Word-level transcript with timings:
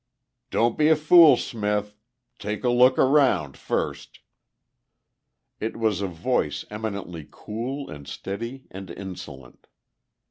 "Don't 0.49 0.79
be 0.79 0.87
a 0.89 0.95
fool, 0.95 1.37
Smith! 1.37 1.95
Take 2.39 2.63
a 2.63 2.69
little 2.69 2.79
look 2.79 2.97
around 2.97 3.55
first!" 3.55 4.21
It 5.59 5.77
was 5.77 6.01
a 6.01 6.07
voice 6.07 6.65
eminently 6.71 7.27
cool 7.29 7.87
and 7.87 8.07
steady 8.07 8.65
and 8.71 8.89
insolent. 8.89 9.67